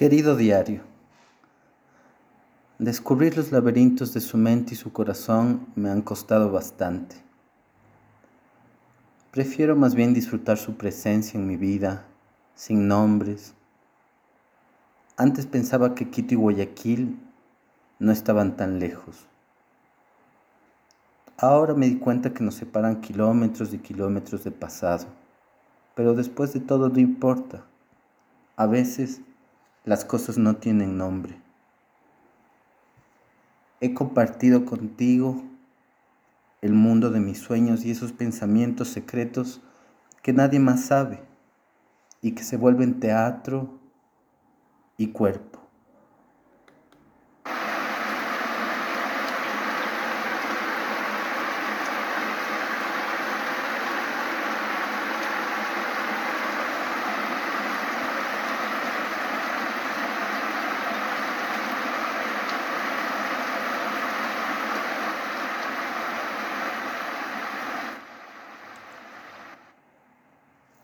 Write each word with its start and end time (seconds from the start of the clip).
Querido 0.00 0.34
diario, 0.34 0.80
descubrir 2.78 3.36
los 3.36 3.52
laberintos 3.52 4.14
de 4.14 4.22
su 4.22 4.38
mente 4.38 4.72
y 4.72 4.76
su 4.78 4.94
corazón 4.94 5.66
me 5.74 5.90
han 5.90 6.00
costado 6.00 6.50
bastante. 6.50 7.16
Prefiero 9.30 9.76
más 9.76 9.94
bien 9.94 10.14
disfrutar 10.14 10.56
su 10.56 10.78
presencia 10.78 11.38
en 11.38 11.46
mi 11.46 11.58
vida, 11.58 12.06
sin 12.54 12.88
nombres. 12.88 13.52
Antes 15.18 15.44
pensaba 15.44 15.94
que 15.94 16.08
Quito 16.08 16.32
y 16.32 16.38
Guayaquil 16.38 17.20
no 17.98 18.10
estaban 18.10 18.56
tan 18.56 18.78
lejos. 18.78 19.26
Ahora 21.36 21.74
me 21.74 21.88
di 21.88 21.98
cuenta 21.98 22.32
que 22.32 22.42
nos 22.42 22.54
separan 22.54 23.02
kilómetros 23.02 23.74
y 23.74 23.78
kilómetros 23.78 24.44
de 24.44 24.50
pasado, 24.50 25.08
pero 25.94 26.14
después 26.14 26.54
de 26.54 26.60
todo 26.60 26.88
no 26.88 26.98
importa. 26.98 27.66
A 28.56 28.66
veces 28.66 29.20
las 29.84 30.04
cosas 30.04 30.38
no 30.38 30.56
tienen 30.56 30.98
nombre. 30.98 31.40
He 33.80 33.94
compartido 33.94 34.66
contigo 34.66 35.42
el 36.60 36.72
mundo 36.74 37.10
de 37.10 37.20
mis 37.20 37.38
sueños 37.38 37.84
y 37.84 37.90
esos 37.90 38.12
pensamientos 38.12 38.88
secretos 38.88 39.62
que 40.22 40.32
nadie 40.32 40.60
más 40.60 40.84
sabe 40.84 41.22
y 42.20 42.32
que 42.32 42.44
se 42.44 42.58
vuelven 42.58 43.00
teatro 43.00 43.78
y 44.98 45.08
cuerpo. 45.08 45.59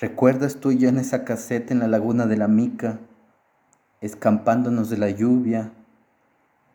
¿Recuerdas 0.00 0.60
tú 0.60 0.70
y 0.70 0.78
yo 0.78 0.88
en 0.88 0.98
esa 0.98 1.24
caseta 1.24 1.74
en 1.74 1.80
la 1.80 1.88
laguna 1.88 2.26
de 2.26 2.36
la 2.36 2.46
Mica, 2.46 3.00
escampándonos 4.00 4.90
de 4.90 4.96
la 4.96 5.10
lluvia, 5.10 5.72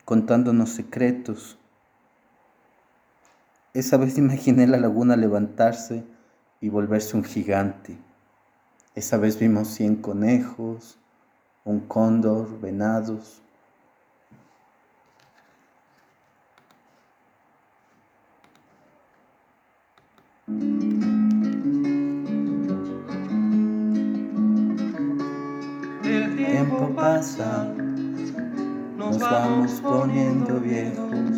contándonos 0.04 0.72
secretos? 0.72 1.58
Esa 3.74 3.96
vez 3.96 4.18
imaginé 4.18 4.68
la 4.68 4.78
laguna 4.78 5.16
levantarse 5.16 6.04
y 6.60 6.68
volverse 6.68 7.16
un 7.16 7.24
gigante. 7.24 7.98
Esa 8.94 9.16
vez 9.16 9.40
vimos 9.40 9.70
cien 9.70 9.96
conejos, 9.96 11.00
un 11.64 11.80
cóndor, 11.80 12.60
venados. 12.60 13.42
Tiempo 26.74 26.96
pasa, 26.96 27.68
nos 28.98 29.20
vamos 29.20 29.82
poniendo 29.82 30.60
viejos. 30.60 31.38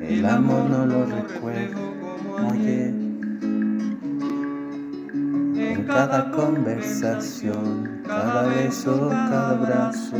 El 0.00 0.24
amor 0.24 0.70
no 0.70 0.86
lo 0.86 1.04
recuerdo 1.06 1.94
como 2.00 2.50
ayer. 2.50 2.94
En 5.60 5.84
cada 5.86 6.30
conversación, 6.30 8.02
cada 8.06 8.42
beso, 8.44 9.08
cada 9.08 9.50
abrazo, 9.50 10.16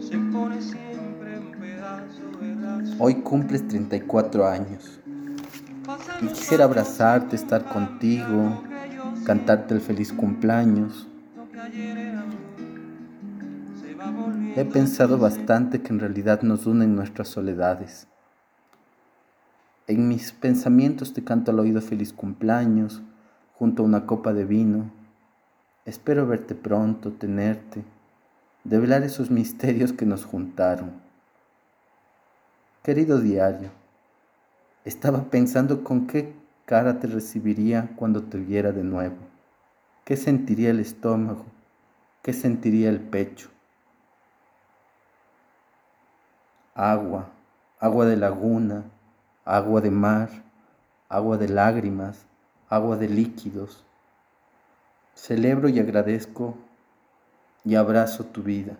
se 0.00 0.18
pone 0.18 0.60
siempre 0.60 1.38
un 1.38 1.52
pedazo 1.60 2.22
Hoy 2.98 3.14
cumples 3.16 3.66
34 3.66 4.46
años. 4.46 5.00
Y 6.22 6.26
quisiera 6.28 6.64
abrazarte, 6.64 7.34
estar 7.34 7.64
contigo, 7.64 8.62
cantarte 9.24 9.74
el 9.74 9.80
feliz 9.80 10.12
cumpleaños. 10.12 11.08
He 14.56 14.64
pensado 14.64 15.16
bastante 15.16 15.80
que 15.80 15.92
en 15.92 16.00
realidad 16.00 16.42
nos 16.42 16.66
unen 16.66 16.96
nuestras 16.96 17.28
soledades. 17.28 18.08
En 19.86 20.08
mis 20.08 20.32
pensamientos 20.32 21.14
te 21.14 21.22
canto 21.22 21.52
al 21.52 21.60
oído 21.60 21.80
feliz 21.80 22.12
cumpleaños, 22.12 23.00
junto 23.54 23.84
a 23.84 23.86
una 23.86 24.06
copa 24.06 24.32
de 24.32 24.44
vino. 24.44 24.90
Espero 25.84 26.26
verte 26.26 26.56
pronto, 26.56 27.12
tenerte, 27.12 27.84
develar 28.64 29.04
esos 29.04 29.30
misterios 29.30 29.92
que 29.92 30.04
nos 30.04 30.24
juntaron. 30.24 31.00
Querido 32.82 33.20
diario, 33.20 33.70
estaba 34.84 35.30
pensando 35.30 35.84
con 35.84 36.08
qué 36.08 36.34
cara 36.64 36.98
te 36.98 37.06
recibiría 37.06 37.92
cuando 37.94 38.24
te 38.24 38.38
viera 38.38 38.72
de 38.72 38.82
nuevo. 38.82 39.18
¿Qué 40.04 40.16
sentiría 40.16 40.70
el 40.70 40.80
estómago? 40.80 41.44
¿Qué 42.22 42.32
sentiría 42.32 42.88
el 42.88 42.98
pecho? 42.98 43.48
Agua, 46.80 47.28
agua 47.78 48.06
de 48.06 48.16
laguna, 48.16 48.84
agua 49.44 49.82
de 49.82 49.90
mar, 49.90 50.30
agua 51.10 51.36
de 51.36 51.48
lágrimas, 51.48 52.24
agua 52.70 52.96
de 52.96 53.08
líquidos. 53.08 53.84
Celebro 55.14 55.68
y 55.68 55.78
agradezco 55.78 56.56
y 57.64 57.74
abrazo 57.74 58.24
tu 58.24 58.42
vida 58.42 58.78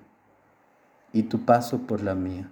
y 1.13 1.25
tu 1.25 1.45
paso 1.45 1.79
por 1.81 2.03
la 2.03 2.15
mía. 2.15 2.49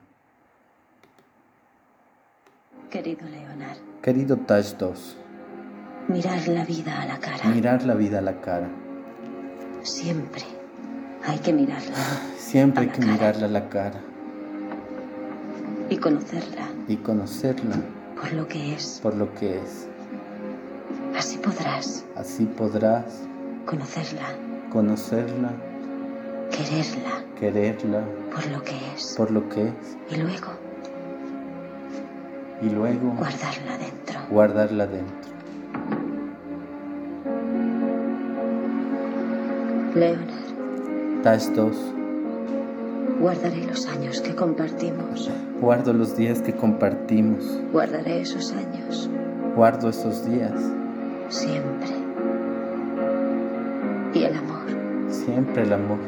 Querido 2.91 3.27
Leonard. 3.27 3.79
Querido 4.03 4.37
Taj 4.37 4.77
2. 4.77 5.17
Mirar 6.09 6.47
la 6.49 6.65
vida 6.65 7.01
a 7.01 7.07
la 7.07 7.19
cara. 7.19 7.45
Mirar 7.45 7.83
la 7.85 7.95
vida 7.95 8.19
a 8.19 8.23
la 8.23 8.41
cara. 8.43 8.69
Siempre 9.83 10.43
hay 11.25 11.39
que 11.39 11.55
mirarla. 11.55 11.97
Siempre 12.37 12.85
hay 12.85 12.91
que 12.91 13.01
mirarla 13.05 13.47
a 13.47 13.51
la 13.51 13.69
cara 13.69 14.01
y 15.91 15.97
conocerla. 15.97 16.69
Y 16.87 16.97
conocerla. 16.97 17.77
Por 18.21 18.33
lo 18.33 18.47
que 18.47 18.75
es. 18.75 19.01
Por 19.03 19.15
lo 19.15 19.33
que 19.35 19.59
es. 19.59 19.87
Así 21.17 21.39
podrás. 21.39 22.05
Así 22.17 22.45
podrás. 22.45 23.23
Conocerla. 23.65 24.35
Conocerla. 24.71 25.51
Quererla. 26.51 27.25
Quererla. 27.39 28.05
Por 28.35 28.47
lo 28.47 28.63
que 28.63 28.77
es. 28.95 29.15
Por 29.17 29.31
lo 29.31 29.49
que 29.49 29.69
es. 29.69 29.97
Y 30.11 30.17
luego. 30.17 30.49
Y 32.63 32.71
luego. 32.71 33.15
Guardarla 33.17 33.79
dentro. 33.79 34.21
Guardarla 34.31 34.87
dentro. 34.87 35.29
Leonard. 39.95 41.23
Tash 41.23 41.47
2. 41.55 41.77
Guardaré 43.21 43.67
los 43.67 43.85
años 43.89 44.21
que 44.21 44.33
compartimos. 44.33 45.29
Guardo 45.61 45.93
los 45.93 46.17
días 46.17 46.41
que 46.41 46.55
compartimos. 46.55 47.45
Guardaré 47.73 48.21
esos 48.21 48.53
años. 48.53 49.11
Guardo 49.57 49.89
esos 49.89 50.25
días. 50.25 50.53
Siempre. 51.29 51.89
Y 54.15 54.23
el 54.23 54.37
amor. 54.37 54.63
Siempre 55.11 55.63
el 55.65 55.73
amor. 55.73 55.99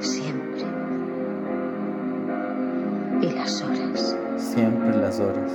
Siempre. 0.00 0.64
Y 3.22 3.30
las 3.30 3.62
horas. 3.62 4.16
Siempre 4.36 4.96
las 4.96 5.20
horas. 5.20 5.52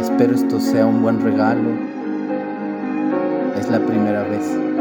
Espero 0.00 0.34
esto 0.34 0.58
sea 0.58 0.86
un 0.86 1.02
buen 1.02 1.20
regalo. 1.20 1.70
Es 3.56 3.70
la 3.70 3.78
primera 3.78 4.24
vez. 4.24 4.73